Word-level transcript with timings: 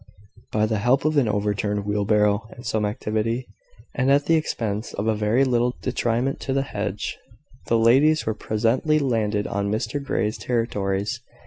By 0.51 0.65
the 0.65 0.79
help 0.79 1.05
of 1.05 1.15
an 1.15 1.27
overturned 1.27 1.85
wheelbarrow, 1.85 2.47
and 2.55 2.65
some 2.65 2.85
activity, 2.85 3.45
and 3.93 4.09
at 4.11 4.25
the 4.25 4.33
expense 4.33 4.95
of 4.95 5.05
a 5.05 5.13
very 5.13 5.45
little 5.45 5.75
detriment 5.83 6.39
to 6.39 6.53
the 6.53 6.63
hedge, 6.63 7.19
the 7.67 7.77
ladies 7.77 8.25
were 8.25 8.33
presently 8.33 8.97
landed 8.97 9.45
on 9.45 9.69
Mr 9.69 10.03
Grey's 10.03 10.39
territories. 10.39 11.19